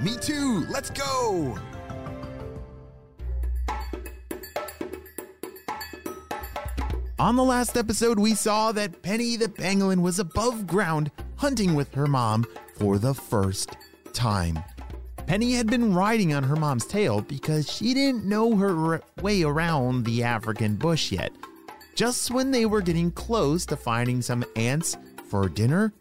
[0.00, 0.66] Me too!
[0.70, 1.58] Let's go!
[7.18, 11.94] On the last episode, we saw that Penny the pangolin was above ground hunting with
[11.94, 12.44] her mom
[12.74, 13.76] for the first
[14.12, 14.58] time.
[15.26, 20.04] Penny had been riding on her mom's tail because she didn't know her way around
[20.04, 21.32] the African bush yet.
[21.94, 24.96] Just when they were getting close to finding some ants
[25.28, 25.94] for dinner,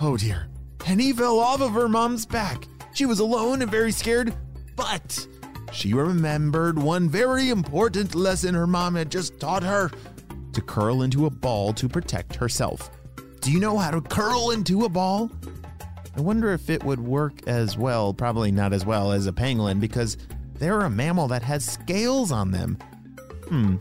[0.00, 2.66] oh dear, Penny fell off of her mom's back.
[2.96, 4.34] She was alone and very scared,
[4.74, 5.26] but
[5.70, 9.90] she remembered one very important lesson her mom had just taught her
[10.54, 12.90] to curl into a ball to protect herself.
[13.42, 15.30] Do you know how to curl into a ball?
[16.16, 19.78] I wonder if it would work as well, probably not as well as a pangolin
[19.78, 20.16] because
[20.54, 22.78] they're a mammal that has scales on them.
[23.50, 23.76] Hmm,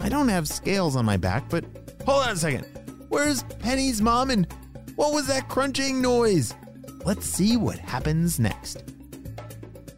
[0.00, 1.64] I don't have scales on my back, but
[2.04, 2.66] hold on a second.
[3.10, 4.52] Where's Penny's mom and
[4.96, 6.52] what was that crunching noise?
[7.06, 8.82] Let's see what happens next.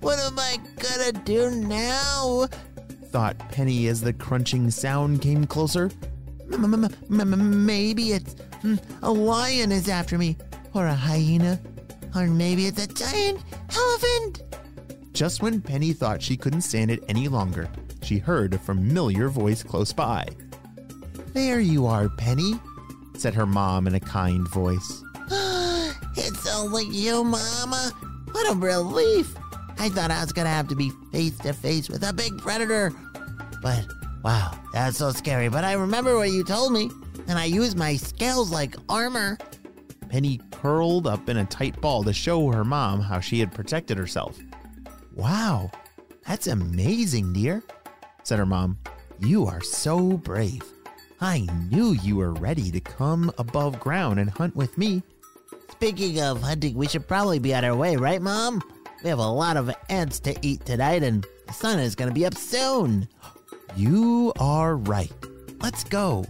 [0.00, 2.48] What am I gonna do now?
[3.06, 5.90] Thought Penny as the crunching sound came closer.
[6.48, 10.36] Maybe it's mm, a lion is after me,
[10.74, 11.58] or a hyena,
[12.14, 13.40] or maybe it's a giant
[13.74, 14.42] elephant.
[15.14, 17.70] Just when Penny thought she couldn't stand it any longer,
[18.02, 20.26] she heard a familiar voice close by.
[21.32, 22.60] There you are, Penny,
[23.16, 25.02] said her mom in a kind voice.
[26.58, 27.92] Only you, Mama.
[28.32, 29.34] What a relief!
[29.78, 32.92] I thought I was gonna have to be face to face with a big predator.
[33.62, 33.86] But
[34.24, 35.48] wow, that's so scary.
[35.48, 36.90] But I remember what you told me,
[37.28, 39.38] and I used my scales like armor.
[40.08, 43.96] Penny curled up in a tight ball to show her mom how she had protected
[43.96, 44.36] herself.
[45.14, 45.70] Wow,
[46.26, 47.62] that's amazing, dear,
[48.24, 48.78] said her mom.
[49.20, 50.62] You are so brave.
[51.20, 55.02] I knew you were ready to come above ground and hunt with me.
[55.78, 58.60] Speaking of hunting, we should probably be on our way, right, Mom?
[59.04, 62.26] We have a lot of ants to eat tonight, and the sun is to be
[62.26, 63.06] up soon.
[63.76, 65.12] You are right.
[65.62, 66.24] Let's go.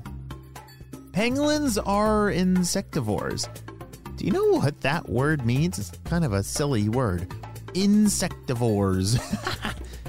[1.13, 3.49] Pangolins are insectivores.
[4.17, 5.79] Do you know what that word means?
[5.79, 7.31] It's kind of a silly word.
[7.69, 9.19] Insectivores.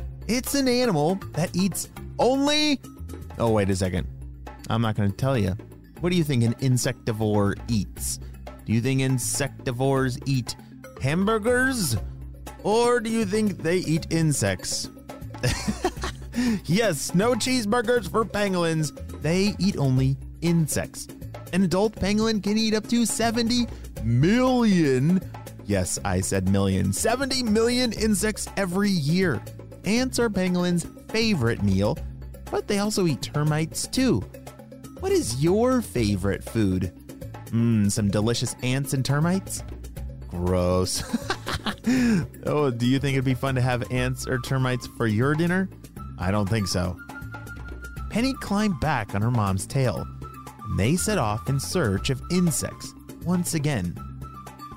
[0.27, 1.87] it's an animal that eats
[2.19, 2.81] only.
[3.37, 4.05] Oh, wait a second.
[4.69, 5.55] I'm not going to tell you.
[6.01, 8.19] What do you think an insectivore eats?
[8.69, 10.55] Do you think insectivores eat
[11.01, 11.97] hamburgers?
[12.61, 14.91] Or do you think they eat insects?
[16.65, 18.91] yes, no cheeseburgers for pangolins.
[19.23, 21.07] They eat only insects.
[21.51, 23.65] An adult pangolin can eat up to 70
[24.03, 25.19] million.
[25.65, 26.93] Yes, I said million.
[26.93, 29.41] 70 million insects every year.
[29.85, 31.97] Ants are pangolins' favorite meal,
[32.51, 34.19] but they also eat termites too.
[34.99, 36.98] What is your favorite food?
[37.49, 39.63] Mmm, some delicious ants and termites?
[40.29, 41.03] Gross.
[42.45, 45.69] oh, do you think it'd be fun to have ants or termites for your dinner?
[46.17, 46.97] I don't think so.
[48.09, 50.07] Penny climbed back on her mom's tail,
[50.63, 52.93] and they set off in search of insects
[53.23, 53.95] once again.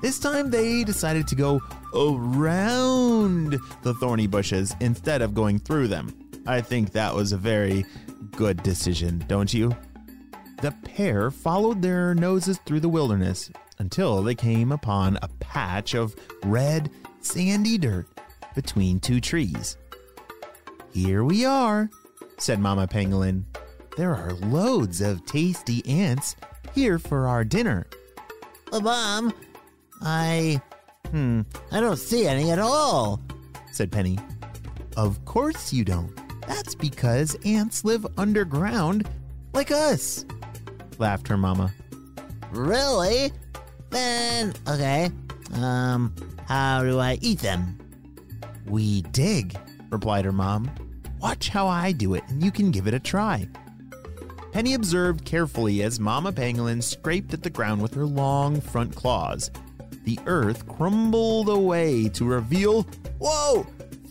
[0.01, 1.61] This time they decided to go
[1.95, 6.13] around the thorny bushes instead of going through them.
[6.45, 7.85] I think that was a very
[8.31, 9.75] good decision, don't you?
[10.61, 16.15] The pair followed their noses through the wilderness until they came upon a patch of
[16.45, 16.89] red,
[17.21, 18.07] sandy dirt
[18.55, 19.77] between two trees.
[20.93, 21.89] Here we are,
[22.37, 23.43] said Mama Pangolin.
[23.97, 26.35] There are loads of tasty ants
[26.73, 27.85] here for our dinner.
[28.71, 29.33] Uh, Mom,
[30.01, 30.61] I.
[31.11, 31.41] Hmm,
[31.71, 33.19] I don't see any at all,
[33.71, 34.17] said Penny.
[34.97, 36.11] Of course you don't.
[36.47, 39.07] That's because ants live underground
[39.53, 40.25] like us,
[40.99, 41.73] laughed her mama.
[42.51, 43.31] Really?
[43.89, 45.09] Then, okay.
[45.53, 46.13] Um,
[46.47, 47.77] how do I eat them?
[48.65, 49.57] We dig,
[49.89, 50.69] replied her mom.
[51.19, 53.47] Watch how I do it, and you can give it a try.
[54.51, 59.49] Penny observed carefully as Mama Pangolin scraped at the ground with her long front claws.
[60.03, 62.83] The earth crumbled away to reveal,
[63.19, 63.65] whoa,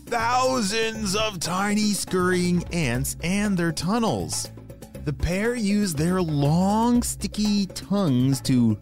[0.07, 4.49] thousands of tiny scurrying ants and their tunnels.
[5.03, 8.75] The pair used their long, sticky tongues to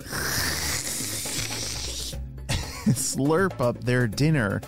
[2.93, 4.61] slurp up their dinner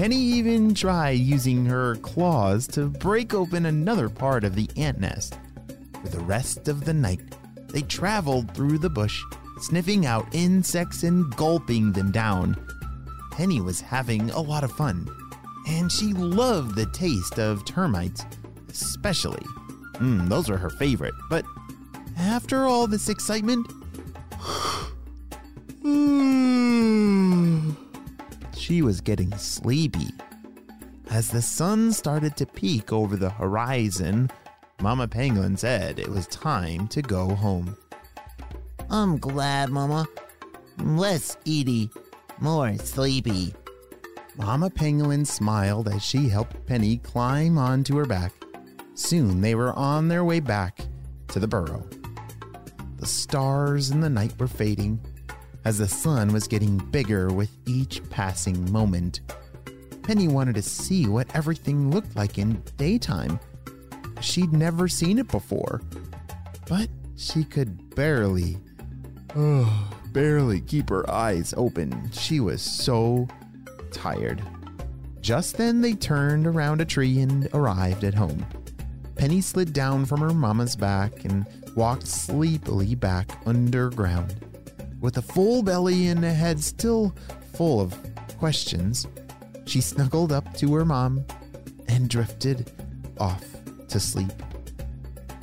[0.00, 5.36] Penny even tried using her claws to break open another part of the ant nest.
[6.00, 7.20] For the rest of the night,
[7.68, 9.20] they traveled through the bush,
[9.58, 12.56] sniffing out insects and gulping them down.
[13.30, 15.06] Penny was having a lot of fun,
[15.68, 18.24] and she loved the taste of termites,
[18.70, 19.44] especially.
[20.00, 21.14] Mm, those were her favorite.
[21.28, 21.44] But
[22.16, 23.66] after all this excitement,
[28.56, 30.08] she was getting sleepy.
[31.10, 34.30] As the sun started to peek over the horizon,
[34.80, 37.76] Mama Pangolin said it was time to go home.
[38.88, 40.06] I'm glad, Mama.
[40.78, 41.90] Less eaty,
[42.40, 43.54] more sleepy.
[44.36, 48.32] Mama Pangolin smiled as she helped Penny climb onto her back.
[49.00, 50.82] Soon they were on their way back
[51.28, 51.84] to the burrow.
[52.98, 55.00] The stars in the night were fading
[55.64, 59.22] as the sun was getting bigger with each passing moment.
[60.02, 63.40] Penny wanted to see what everything looked like in daytime.
[64.20, 65.80] She'd never seen it before,
[66.68, 68.58] but she could barely,
[69.34, 72.10] oh, barely keep her eyes open.
[72.12, 73.26] She was so
[73.92, 74.42] tired.
[75.22, 78.46] Just then, they turned around a tree and arrived at home.
[79.20, 81.44] Penny slid down from her mama's back and
[81.76, 84.34] walked sleepily back underground.
[84.98, 87.14] With a full belly and a head still
[87.52, 87.94] full of
[88.38, 89.06] questions,
[89.66, 91.22] she snuggled up to her mom
[91.86, 92.72] and drifted
[93.18, 93.44] off
[93.88, 94.32] to sleep.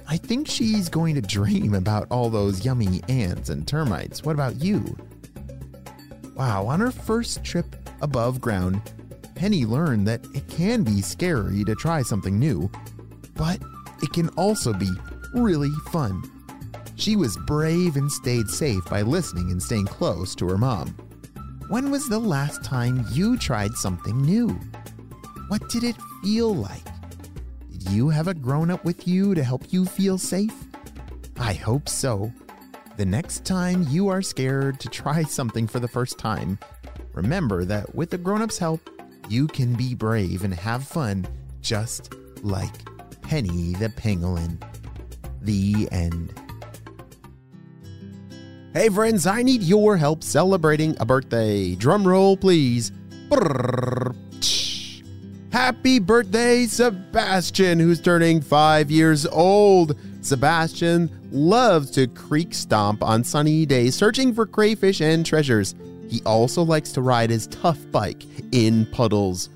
[0.07, 4.23] I think she's going to dream about all those yummy ants and termites.
[4.23, 4.97] What about you?
[6.33, 8.81] Wow, on her first trip above ground,
[9.35, 12.71] Penny learned that it can be scary to try something new,
[13.38, 13.62] but
[14.01, 14.89] it can also be
[15.34, 16.24] really fun.
[16.95, 20.95] She was brave and stayed safe by listening and staying close to her mom.
[21.69, 24.60] When was the last time you tried something new?
[25.48, 26.84] What did it feel like?
[27.72, 30.54] Did you have a grown up with you to help you feel safe?
[31.40, 32.33] I hope so.
[32.98, 36.57] The next time you are scared to try something for the first time,
[37.13, 38.90] remember that with the grown up's help,
[39.30, 41.28] you can be brave and have fun
[41.62, 42.74] just like
[43.27, 44.57] Penny the Pangolin.
[45.41, 46.33] The end.
[48.74, 51.75] Hey friends, I need your help celebrating a birthday.
[51.75, 52.94] Drum roll, please.
[55.51, 60.00] Happy birthday, Sebastian, who's turning five years old.
[60.21, 65.75] Sebastian loves to creek stomp on sunny days, searching for crayfish and treasures.
[66.07, 68.23] He also likes to ride his tough bike
[68.53, 69.50] in puddles.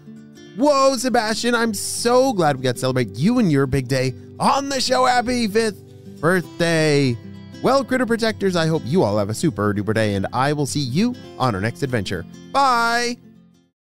[0.58, 4.70] Whoa, Sebastian, I'm so glad we got to celebrate you and your big day on
[4.70, 5.06] the show.
[5.06, 5.82] Happy fifth
[6.20, 7.18] birthday!
[7.62, 10.66] Well, Critter Protectors, I hope you all have a super duper day, and I will
[10.66, 12.26] see you on our next adventure.
[12.52, 13.18] Bye!